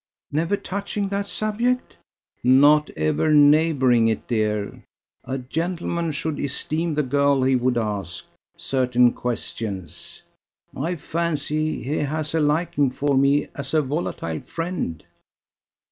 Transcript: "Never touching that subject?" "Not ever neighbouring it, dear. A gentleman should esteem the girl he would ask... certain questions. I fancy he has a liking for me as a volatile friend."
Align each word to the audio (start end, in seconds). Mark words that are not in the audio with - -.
"Never 0.31 0.57
touching 0.57 1.09
that 1.09 1.27
subject?" 1.27 1.95
"Not 2.43 2.89
ever 2.97 3.31
neighbouring 3.31 4.07
it, 4.07 4.27
dear. 4.27 4.83
A 5.25 5.37
gentleman 5.37 6.11
should 6.11 6.39
esteem 6.39 6.95
the 6.95 7.03
girl 7.03 7.43
he 7.43 7.55
would 7.55 7.77
ask... 7.77 8.25
certain 8.57 9.13
questions. 9.13 10.23
I 10.75 10.95
fancy 10.95 11.83
he 11.83 11.97
has 11.99 12.33
a 12.33 12.39
liking 12.39 12.89
for 12.89 13.15
me 13.15 13.49
as 13.53 13.75
a 13.75 13.83
volatile 13.83 14.39
friend." 14.41 15.05